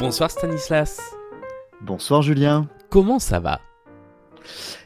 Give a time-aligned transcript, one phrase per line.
[0.00, 0.98] Bonsoir Stanislas.
[1.80, 2.66] Bonsoir Julien.
[2.88, 3.60] Comment ça va?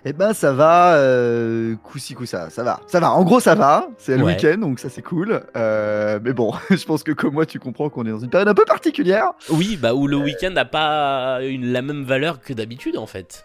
[0.05, 2.81] Eh ben ça va, euh, coup-ci coup-ça, ça va.
[2.87, 4.35] Ça va, en gros ça va, c'est le Ouais.
[4.35, 5.43] week-end donc ça c'est cool.
[5.57, 8.49] Euh, mais bon, je pense que comme moi tu comprends qu'on est dans une période
[8.49, 9.31] un peu particulière.
[9.49, 13.45] Oui, bah où le week-end n'a pas une- la même valeur que d'habitude en fait.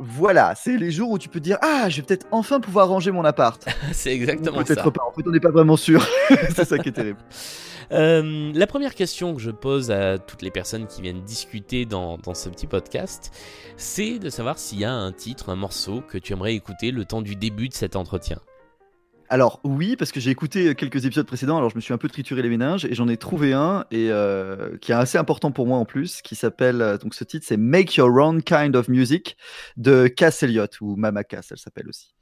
[0.00, 2.88] Voilà, c'est les jours où tu peux te dire Ah, je vais peut-être enfin pouvoir
[2.88, 3.64] ranger mon appart.
[3.92, 4.64] C'est exactement ça.
[4.74, 6.04] Peut-être pas, en fait on n'est pas vraiment sûr.
[6.54, 7.18] c'est ça qui est terrible.
[7.92, 12.18] Euh, la première question que je pose à toutes les personnes qui viennent discuter dans,
[12.34, 13.32] ce petit podcast,
[13.76, 17.04] c'est de savoir s'il y a un titre, un morceau que tu aimerais écouter le
[17.04, 18.38] temps du début de cet entretien.
[19.30, 22.08] Alors oui, parce que j'ai écouté quelques épisodes précédents, alors je me suis un peu
[22.08, 25.66] trituré les méninges et j'en ai trouvé un et euh, qui est assez important pour
[25.66, 28.88] moi en plus, qui s'appelle euh, donc ce titre c'est Make Your Own Kind of
[28.88, 29.36] Music
[29.76, 32.13] de Cass Elliot ou Mama Cass, elle s'appelle aussi.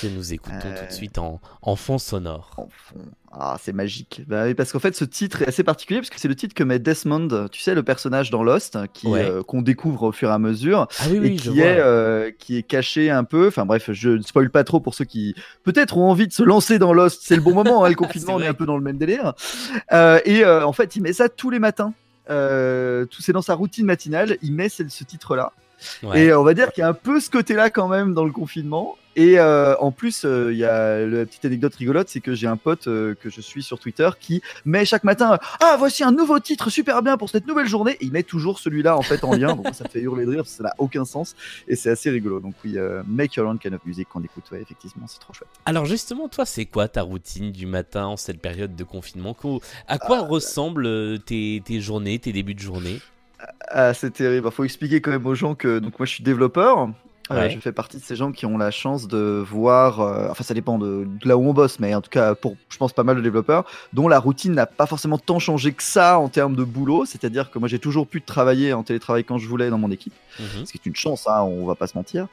[0.00, 0.80] Que nous écoutons Euh.
[0.80, 2.50] tout de suite en, en fond sonore.
[2.56, 3.00] En fond.
[3.32, 4.22] Ah, c'est magique.
[4.26, 6.62] Bah parce qu'en fait, ce titre est assez particulier parce que c'est le titre que
[6.64, 9.22] met Desmond, tu sais, le personnage dans Lost, qui Ouais.
[9.28, 11.78] euh, qu'on découvre au fur et à mesure, Ah oui, et oui, je qui est
[11.78, 13.48] euh, qui est caché un peu.
[13.48, 15.34] Enfin bref, je ne spoil pas trop pour ceux qui
[15.64, 17.20] peut-être ont envie de se lancer dans Lost.
[17.24, 17.84] C'est le bon moment.
[17.84, 19.34] Hein, le confinement, on est un peu dans le même délire.
[19.92, 21.92] Euh, et euh, en fait, il met ça tous les matins.
[22.30, 24.36] Euh, tout c'est dans sa routine matinale.
[24.42, 25.52] Il met ce, ce titre-là.
[26.02, 26.24] Ouais.
[26.24, 28.32] Et on va dire qu'il y a un peu ce côté-là quand même dans le
[28.32, 28.96] confinement.
[29.16, 32.46] Et euh, en plus, euh, il y a la petite anecdote rigolote, c'est que j'ai
[32.46, 36.12] un pote euh, que je suis sur Twitter qui met chaque matin Ah, voici un
[36.12, 37.96] nouveau titre super bien pour cette nouvelle journée.
[38.00, 39.56] Et il met toujours celui-là en fait en lien.
[39.56, 41.34] donc ça fait hurler de rire ça n'a aucun sens.
[41.66, 42.40] Et c'est assez rigolo.
[42.40, 45.48] Donc oui, Make Your Own Kind of Music qu'on écoute, ouais, effectivement, c'est trop chouette.
[45.66, 49.36] Alors justement, toi, c'est quoi ta routine du matin en cette période de confinement?
[49.86, 53.00] À quoi ressemblent tes, tes journées, tes débuts de journée?
[53.68, 54.48] Ah, c'est terrible.
[54.48, 56.88] Il faut expliquer quand même aux gens que donc moi je suis développeur.
[57.30, 60.44] Euh, je fais partie de ces gens qui ont la chance de voir, euh, enfin
[60.44, 62.92] ça dépend de, de là où on bosse, mais en tout cas pour, je pense,
[62.92, 66.28] pas mal de développeurs, dont la routine n'a pas forcément tant changé que ça en
[66.28, 67.04] termes de boulot.
[67.04, 70.14] C'est-à-dire que moi j'ai toujours pu travailler en télétravail quand je voulais dans mon équipe,
[70.38, 70.66] Mhm.
[70.66, 72.28] ce qui est une chance, hein, on va pas se mentir.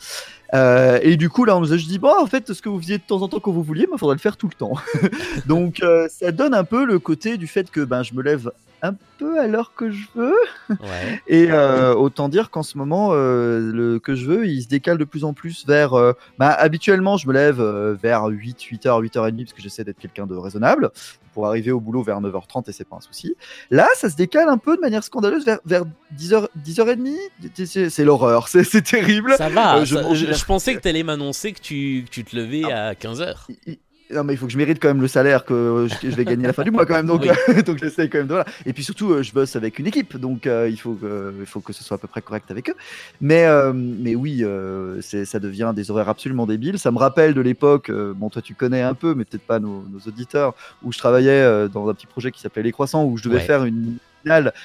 [0.53, 2.69] Euh, et du coup là on nous a juste dit bon en fait ce que
[2.69, 4.53] vous faisiez de temps en temps quand vous vouliez, il faudrait le faire tout le
[4.53, 4.73] temps.
[5.47, 8.51] Donc ça donne un peu le côté du fait que ben je me lève
[8.81, 10.35] un peu à l'heure que je veux.
[10.69, 11.21] Ouais.
[11.27, 14.97] Et euh, autant dire qu'en ce moment, euh, le que je veux, il se décale
[14.97, 15.93] de plus en plus vers.
[15.93, 19.99] euh, bah, habituellement, je me lève euh, vers 8, 8h, 8h30 parce que j'essaie d'être
[19.99, 20.91] quelqu'un de raisonnable
[21.33, 23.35] pour arriver au boulot vers 9h30 et c'est pas un souci.
[23.69, 25.83] Là, ça se décale un peu de manière scandaleuse vers, vers
[26.17, 27.15] 10h, 10h30.
[27.65, 29.33] C'est- C'est l'horreur, c'est terrible.
[29.37, 32.09] Ça va, Euh, je ça- je, je pensais que tu allais m'annoncer que tu, que
[32.09, 32.89] tu te levais Ah.
[32.89, 33.35] à 15h.
[33.49, 33.79] Il- il-
[34.13, 36.45] Non mais il faut que je mérite quand même le salaire que je, vais gagner
[36.45, 37.63] à la fin du mois quand même donc Oui.
[37.65, 40.17] donc j'essaie quand même de voilà et puis surtout euh, je bosse avec une équipe
[40.17, 42.69] donc euh, il faut que il faut que ce soit à peu près correct avec
[42.69, 42.75] eux
[43.19, 47.41] mais euh, mais oui euh, ça devient des horaires absolument débiles ça me rappelle de
[47.41, 50.99] l'époque bon toi tu connais un peu mais peut-être pas nos, nos auditeurs où je
[50.99, 53.41] travaillais dans un petit projet qui s'appelait les croissants où je devais Ouais.
[53.41, 53.97] faire une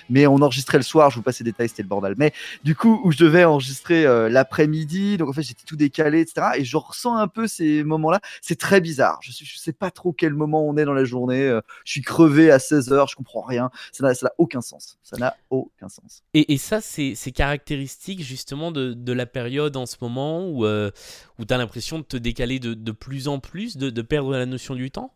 [0.09, 2.33] mais on enregistrait le soir je vous passe les détails c'était le bordel mais
[2.65, 6.49] du coup où je devais enregistrer euh, l'après-midi donc en fait j'étais tout décalé etc
[6.57, 9.19] et je ressens un peu ces moments là c'est très bizarre.
[9.23, 11.43] Je, je sais pas trop quel moment on est dans la journée.
[11.43, 13.71] euh, Je suis crevé à 16h, je comprends rien.
[13.93, 14.99] Ça n'a aucun sens.
[15.03, 16.23] Ça n'a aucun sens.
[16.35, 20.91] Et, ça, c'est caractéristique justement de, la période en ce moment où, euh,
[21.39, 24.91] tu as l'impression de te décaler de, plus en plus, de perdre la notion du
[24.91, 25.15] temps?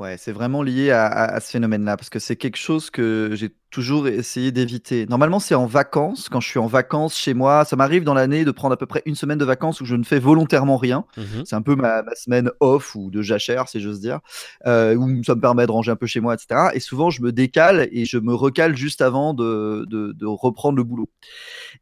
[0.00, 3.30] Ouais, c'est vraiment lié à, à- à ce phénomène-là parce que c'est quelque chose que
[3.34, 5.06] j'ai toujours essayé d'éviter.
[5.06, 6.28] Normalement, c'est en vacances.
[6.28, 8.86] Quand je suis en vacances chez moi, ça m'arrive dans l'année de prendre à peu
[8.86, 11.04] près une semaine de vacances où je ne fais volontairement rien.
[11.16, 11.44] Mhm.
[11.44, 14.18] C'est un peu ma, ma semaine off ou de jachère, si j'ose dire,
[14.66, 16.70] euh, où ça me permet de ranger un peu chez moi, etc.
[16.74, 20.76] Et souvent, je me décale et je me recale juste avant de, de, de reprendre
[20.76, 21.08] le boulot.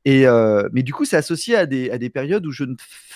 [0.04, 2.74] Et euh, mais du coup, c'est associé à des, à des périodes où je ne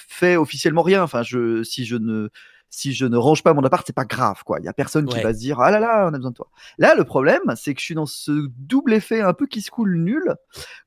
[0.08, 1.02] fais officiellement rien.
[1.02, 2.28] Enfin, je, si je ne
[2.71, 4.59] si je ne range pas mon appart, c'est pas grave, quoi.
[4.60, 5.22] Il y a personne qui Ouais.
[5.22, 6.49] va se dire ah là là, on a besoin de toi.
[6.78, 9.71] Là, le problème, c'est que je suis dans ce double effet un peu qui se
[9.71, 10.34] coule nul,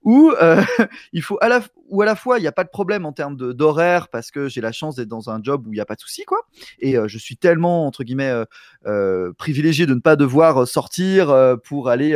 [0.03, 0.61] où euh,
[1.13, 3.13] il faut à la ou à la fois il n'y a pas de problème en
[3.13, 5.85] termes d'horaire parce que j'ai la chance d'être dans un job où il n'y a
[5.85, 6.37] pas de souci, quoi.
[6.79, 8.43] Et euh, je suis tellement entre guillemets
[8.85, 11.33] euh, privilégié de ne pas devoir sortir
[11.63, 12.13] pour aller,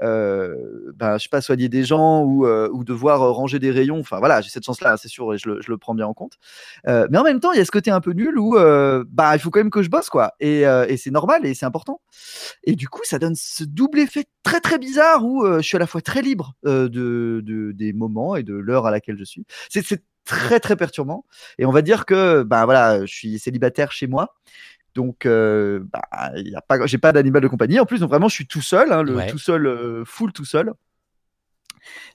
[0.00, 4.00] ben, je sais pas, soigner des gens ou, ou devoir ranger des rayons.
[4.00, 6.06] Enfin voilà, j'ai cette chance-là, hein, c'est sûr, et je le, je le prends bien
[6.06, 6.34] en compte.
[6.86, 8.56] Mais en même temps, il y a ce côté un peu nul où
[9.02, 11.44] euh, bah il faut quand même que je bosse quoi, et, euh, et c'est normal
[11.46, 12.00] et c'est important.
[12.64, 15.76] Et du coup, ça donne ce double effet très très bizarre où euh, je suis
[15.76, 19.16] à la fois très libre euh, de, de- des moments et de l'heure à laquelle
[19.18, 19.44] je suis.
[19.68, 21.24] C'est très très perturbant.
[21.58, 24.34] Et on va dire que bah voilà, je suis célibataire chez moi.
[24.94, 26.02] Donc, euh, bah,
[26.36, 27.80] il y a pas, j'ai pas d'animal de compagnie.
[27.80, 29.26] En plus, donc vraiment, je suis tout seul, hein, le Ouais.
[29.26, 30.72] tout seul, euh, full tout seul.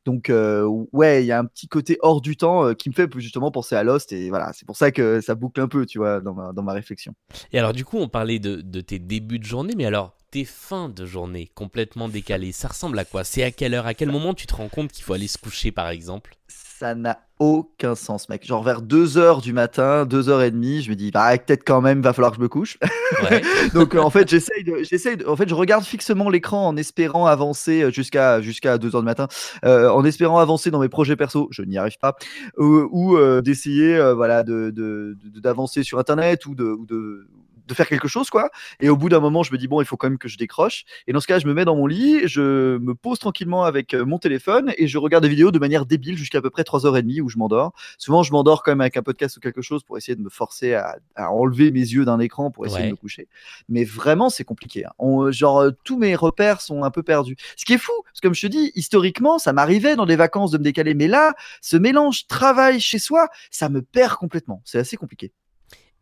[0.06, 2.94] Donc, euh, ouais, il y a un petit côté hors du temps euh, qui me
[2.94, 4.12] fait justement penser à Lost.
[4.12, 6.64] Et voilà, c'est pour ça que ça boucle un peu, tu vois, dans ma, dans
[6.64, 7.14] ma réflexion.
[7.52, 10.46] Et alors, du coup, on parlait de, de tes débuts de journée, mais alors, tes
[10.46, 13.24] fins de journée complètement décalées, ça ressemble à quoi?
[13.24, 13.88] C'est à quelle heure?
[13.88, 16.36] À quel moment tu te rends compte qu'il faut aller se coucher, par exemple?
[16.78, 18.46] Ça n'a aucun sens, mec.
[18.46, 22.32] Genre vers 2h du matin, 2h30, je me dis, bah, peut-être quand même, va falloir
[22.32, 22.78] que je me couche.
[23.74, 27.26] Donc, euh, en fait, j'essaye de, j'essaye en fait, je regarde fixement l'écran en espérant
[27.26, 29.28] avancer euh, jusqu'à, jusqu'à 2h du matin,
[29.66, 31.48] euh, en espérant avancer dans mes projets perso.
[31.52, 32.16] Je n'y arrive pas.
[32.58, 37.28] ou d'essayer, voilà, de, d'avancer sur Internet ou de, ou de,
[37.68, 38.50] de faire quelque chose, quoi.
[38.80, 40.38] Et au bout d'un moment, je me dis, bon, il faut quand même que je
[40.38, 40.86] décroche.
[41.06, 43.94] Et dans ce cas, je me mets dans mon lit, je me pose tranquillement avec
[43.94, 46.64] euh, mon téléphone et je regarde des vidéos de manière débile jusqu'à à peu près
[46.64, 47.74] 3h30 où je m'endors.
[47.98, 50.30] Souvent, je m'endors quand même avec un podcast ou quelque chose pour essayer de me
[50.30, 53.28] forcer à, enlever mes yeux d'un écran pour essayer de me coucher.
[53.70, 54.86] Mais vraiment, c'est compliqué.
[54.86, 55.32] Hein.
[55.32, 57.36] genre, euh, tous mes repères sont un peu perdus.
[57.56, 60.16] Ce qui est fou, parce que comme je te dis, historiquement, ça m'arrivait dans des
[60.16, 60.94] vacances de me décaler.
[60.94, 64.62] Mais là, ce mélange travail chez soi, ça me perd complètement.
[64.64, 65.32] C'est assez compliqué.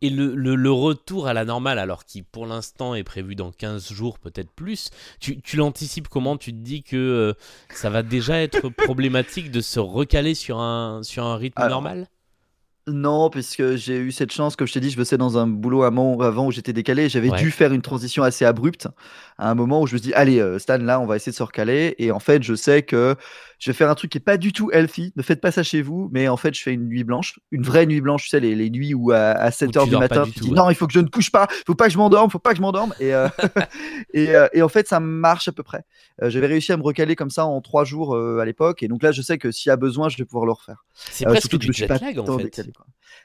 [0.02, 3.92] Et le, le, retour à la normale, alors qui pour l'instant est prévu dans 15
[3.92, 4.90] jours, peut-être plus,
[5.20, 6.38] tu, tu l'anticipes comment?
[6.38, 7.34] Tu te dis que euh,
[7.74, 12.08] ça va déjà être problématique de se recaler sur un, sur un rythme normal?
[12.88, 15.84] non, puisque j'ai eu cette chance, comme je t'ai dit, je bossais dans un boulot
[15.84, 17.10] avant où j'étais décalé.
[17.10, 18.88] J'avais dû faire une transition assez abrupte
[19.38, 21.32] à un moment où je me suis dit, allez, euh, Stan, là, on va essayer
[21.32, 21.96] de se recaler.
[21.98, 23.16] Et en fait, je sais que
[23.66, 25.12] je vais faire un truc qui est pas du tout healthy.
[25.16, 27.64] Ne faites pas ça chez vous, mais en fait, je fais une nuit blanche, une
[27.64, 28.26] vraie nuit blanche.
[28.26, 30.86] Tu sais, les, nuits où à, 7 h du matin, tu dis non, il faut
[30.86, 32.62] que je ne couche pas, il faut pas que je m'endorme, faut pas que je
[32.62, 32.94] m'endorme.
[33.00, 33.28] Et, euh,
[34.16, 35.84] euh, et, en fait, ça marche à peu près.
[36.22, 38.84] J'avais réussi à me recaler comme ça en 3 jours à l'époque.
[38.84, 40.86] Et donc là, je sais que s'il y a besoin, je vais pouvoir le refaire.
[40.94, 42.70] C'est presque du jet lag en fait.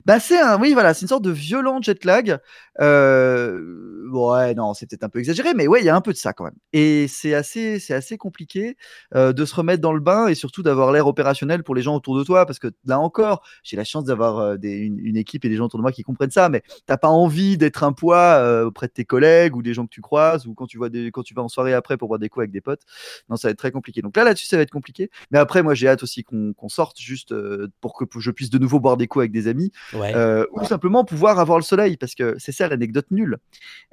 [0.04, 2.38] Bah, c'est un, oui, voilà, c'est une sorte de violent jet lag.
[2.80, 6.12] Euh, ouais, non, c'est peut-être un peu exagéré, mais ouais, il y a un peu
[6.12, 6.56] de ça quand même.
[6.72, 8.76] Et c'est assez, c'est assez compliqué
[9.14, 11.94] euh, de se remettre dans le bain et surtout d'avoir l'air opérationnel pour les gens
[11.94, 15.48] autour de toi, parce que là encore, j'ai la chance d'avoir euh, une, équipe et
[15.48, 18.64] des gens autour de moi qui comprennent ça, mais t'as pas envie d'être un poids
[18.64, 21.10] auprès de tes collègues ou des gens que tu croises ou quand tu vois des,
[21.10, 22.82] quand tu vas en soirée après pour boire des coups avec des potes.
[23.28, 24.00] Non, ça va être très compliqué.
[24.02, 25.10] Donc là, là-dessus, ça va être compliqué.
[25.30, 27.34] Mais après, moi, j'ai hâte aussi qu'on sorte juste
[27.80, 29.69] pour que je puisse de nouveau boire des coups avec des amis.
[29.94, 33.38] Euh, ou simplement pouvoir avoir le soleil, parce que c'est ça l'anecdote nulle.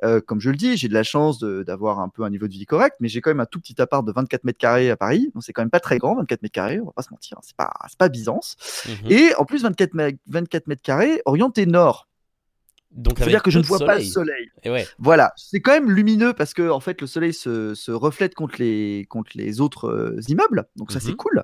[0.04, 2.54] Euh, comme je le dis, j'ai de la chance d'avoir un peu un niveau de
[2.54, 4.98] vie correct, mais j'ai quand même un tout petit appart de 24 mètres carrés à
[4.98, 7.12] Paris, donc c'est quand même pas très grand, 24 mètres carrés, on va pas se
[7.12, 8.56] mentir, hein, c'est pas, pas Byzance.
[8.88, 9.92] Mmh Et en plus, 24,
[10.28, 12.07] 24 mètres carrés orienté nord.
[12.98, 14.50] Donc, c'est-à-dire que je ne vois pas le soleil.
[14.64, 14.88] Et ouais.
[14.98, 18.56] Voilà, c'est quand même lumineux parce que en fait le soleil se, se reflète contre
[18.58, 21.18] les, contre les autres euh, immeubles, donc ça c'est mhm.
[21.18, 21.44] cool.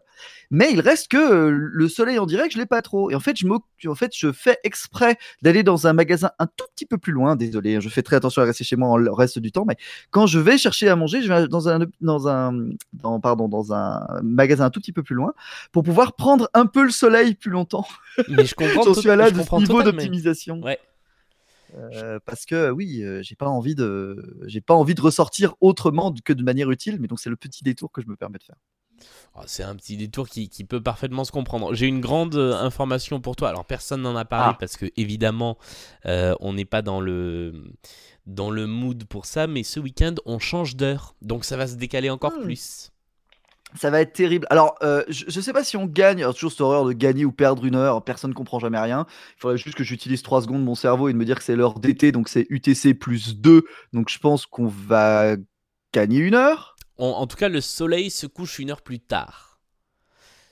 [0.49, 3.11] Mais il reste que euh, le soleil en direct, je l'ai pas trop.
[3.11, 3.45] Et en fait, je
[3.87, 7.35] en fait, je fais exprès d'aller dans un magasin un tout petit peu plus loin.
[7.35, 9.75] Désolé, hein, je fais très attention à rester chez moi le reste du temps, mais
[10.09, 12.53] quand je vais chercher à manger, je vais dans un, dans un,
[12.93, 15.33] dans, pardon, dans un magasin un tout petit peu plus loin
[15.71, 17.85] pour pouvoir prendre un peu le soleil plus longtemps.
[18.27, 18.83] Mais je comprends.
[18.85, 20.61] J'en suis à là de ce niveau d'optimisation.
[20.61, 20.79] Ouais.
[21.75, 26.13] Euh, parce que oui, euh, j'ai pas envie de, j'ai pas envie de ressortir autrement
[26.23, 28.43] que de manière utile, mais donc c'est le petit détour que je me permets de
[28.43, 28.55] faire.
[29.35, 31.73] Oh, c'est un petit détour qui, peut parfaitement se comprendre.
[31.73, 33.49] J'ai une grande euh, information pour toi.
[33.49, 34.57] Alors personne n'en a parlé ah.
[34.59, 35.57] parce que évidemment
[36.05, 37.73] on n'est pas dans le
[38.25, 41.75] dans le mood pour ça, mais ce week-end on change d'heure, donc ça va se
[41.75, 42.43] décaler encore mmh.
[42.43, 42.92] plus.
[43.75, 44.45] Ça va être terrible.
[44.49, 46.21] Alors, euh, je, ne sais pas si on gagne.
[46.21, 48.03] Alors, toujours cette horreur de gagner ou perdre une heure.
[48.03, 49.05] Personne ne comprend jamais rien.
[49.37, 51.43] Il faudrait juste que j'utilise 3 secondes de mon cerveau et de me dire que
[51.43, 52.11] c'est l'heure d'été.
[52.11, 53.63] Donc, c'est UTC plus 2.
[53.93, 55.35] Donc, je pense qu'on va
[55.93, 56.75] gagner une heure.
[56.97, 59.52] en tout cas, le soleil se couche une heure plus tard.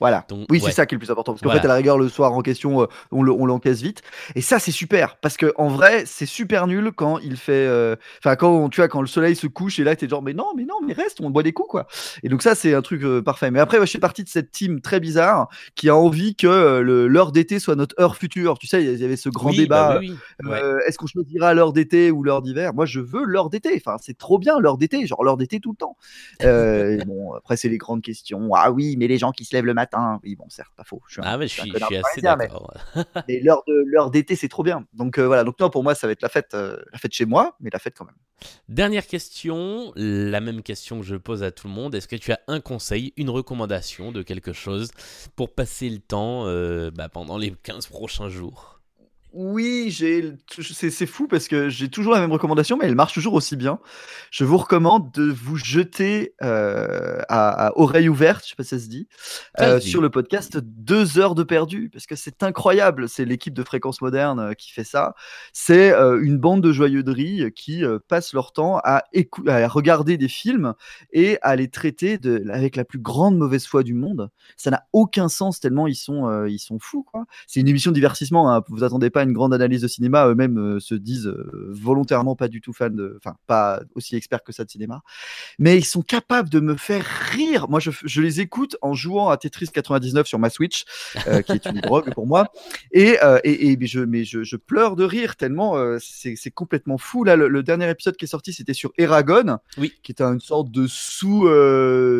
[0.02, 0.26] Voilà.
[0.50, 1.34] oui, c'est ça qui est le plus important.
[1.34, 4.02] Parce qu'en fait, à la rigueur, le soir en question, euh, on l'encaisse vite.
[4.34, 5.18] Et ça, c'est super.
[5.18, 7.68] Parce que en vrai, c'est super nul quand il fait.
[7.68, 10.34] Euh, enfin, quand tu vois, quand le soleil se couche et là, t'es genre, mais
[10.34, 11.88] non, mais non, mais reste, on boit des coups, quoi.
[12.24, 13.52] Et donc, ça, c'est un truc euh, parfait.
[13.52, 17.32] Mais après, je fais partie de cette team très bizarre qui a envie que l'heure
[17.32, 18.58] d'été soit notre heure future.
[18.58, 20.00] Tu sais, il y avait ce grand débat.
[20.44, 22.74] Bah est-ce qu'on choisira l'heure d'été ou l'heure d'hiver?
[22.74, 23.74] Moi, je veux l'heure d'été.
[23.76, 25.96] Enfin, c'est trop bien l'heure d'été, genre l'heure d'été tout le temps.
[27.06, 28.50] bon, après, c'est les grandes questions.
[28.56, 29.91] Ah oui, mais les gens qui se lèvent le matin
[30.24, 31.02] oui, bon, certes, pas faux.
[31.08, 32.74] Je suis, ah, mais je suis, assez d'accord.
[33.28, 34.86] Mais, l'heure de l'heure d'été, c'est trop bien.
[34.94, 35.44] Donc euh, voilà.
[35.44, 37.70] Donc non, pour moi, ça va être la fête, euh, la fête chez moi, mais
[37.72, 38.16] la fête quand même.
[38.70, 41.94] Dernière question, la même question que je pose à tout le monde.
[41.96, 44.92] Est-ce que tu as un conseil, une recommandation de quelque chose
[45.36, 48.81] pour passer le temps euh, bah, pendant les 15 prochains jours?
[49.34, 53.34] Oui, j'ai c'est fou parce que j'ai toujours la même recommandation, mais elle marche toujours
[53.34, 53.80] aussi bien.
[54.30, 58.80] Je vous recommande de vous jeter euh, à, oreille ouverte, je sais pas si ça
[58.80, 59.08] se dit,
[59.62, 63.08] euh, sur le podcast Deux heures de perdu, parce que c'est incroyable.
[63.08, 65.16] C'est l'équipe de Fréquence Moderne euh, qui fait ça.
[65.54, 67.04] C'est une bande de joyeux
[67.56, 69.04] qui passent leur temps à,
[69.48, 70.74] à regarder des films
[71.14, 74.30] et à les traiter de, avec la plus grande mauvaise foi du monde.
[74.58, 77.06] Ça n'a aucun sens tellement ils sont, ils sont fous.
[77.48, 78.54] C'est une émission de divertissement.
[78.54, 78.64] Hein.
[78.68, 82.36] Vous attendez pas pas une grande analyse de cinéma, eux-mêmes euh, se disent euh, volontairement
[82.36, 85.02] pas du tout fans de, enfin pas aussi experts que ça de cinéma,
[85.60, 87.70] mais ils sont capables de me faire rire.
[87.70, 90.86] Moi, je, je les écoute en jouant à Tetris 99 sur ma Switch,
[91.28, 92.52] euh, qui est une drogue pour moi,
[92.92, 96.52] et, euh, et, et mais je, mais je, je pleure de rire tellement euh, c'est
[96.52, 97.24] complètement fou.
[97.24, 99.94] Là, le, le dernier épisode qui est sorti, c'était sur Eragon, Oui.
[100.04, 101.48] qui est une sorte de sous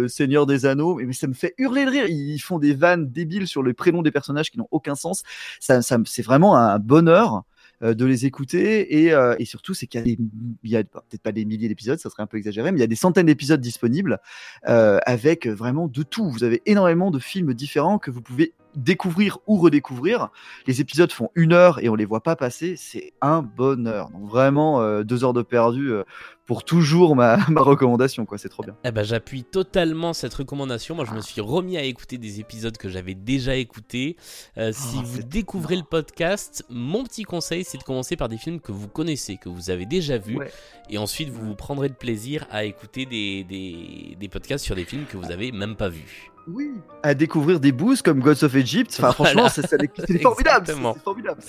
[0.08, 2.06] Seigneur des Anneaux, mais, mais ça me fait hurler de rire.
[2.08, 5.24] Ils font des vannes débiles sur les prénoms des personnages qui n'ont aucun sens.
[5.60, 7.44] Ça, c'est vraiment un bonheur
[7.84, 10.18] euh, de les écouter et, euh, et surtout c'est qu'il
[10.64, 12.84] y a peut-être pas des milliers d'épisodes, ça serait un peu exagéré, mais il y
[12.84, 14.20] a des centaines d'épisodes disponibles
[14.68, 16.30] euh, avec vraiment de tout.
[16.30, 20.30] Vous avez énormément de films différents que vous pouvez découvrir ou redécouvrir.
[20.68, 24.10] Les épisodes font une heure et on les voit pas passer, c'est un bonheur.
[24.12, 26.04] Donc vraiment euh, deux heures de perdu euh,
[26.46, 28.76] pour toujours ma, ma recommandation quoi, c'est trop bien.
[28.84, 30.96] Eh ben, j'appuie totalement cette recommandation.
[30.96, 34.18] Moi, je me suis remis à écouter des épisodes que j'avais déjà écoutés.
[34.58, 38.38] Euh, si Oh, vous découvrez le podcast, mon petit conseil, c'est de commencer par des
[38.38, 40.52] films que vous connaissez, que vous avez déjà vus, Ouais.
[40.90, 44.86] et ensuite vous vous prendrez de plaisir à écouter des, des, des podcasts sur des
[44.86, 46.31] films que vous avez même pas vus.
[46.48, 46.72] Oui.
[47.04, 48.92] À découvrir des boosts comme Gods of Egypt.
[48.98, 49.48] Enfin, Voilà.
[49.48, 50.66] franchement, c'est, formidable.
[50.68, 51.42] C'est, formidable.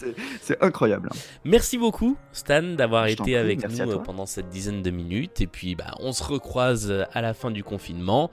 [0.61, 1.09] Incroyable.
[1.45, 5.41] Merci beaucoup, Stan, d'avoir été avec merci nous euh, pendant cette dizaine de minutes.
[5.41, 8.31] Et puis, bah, on se recroise à la fin du confinement.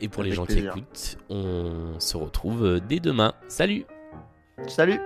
[0.00, 0.72] Et pour les gens plaisir.
[0.72, 3.32] qui écoutent, on se retrouve euh, dès demain.
[3.48, 3.84] Salut
[4.66, 5.00] Salut.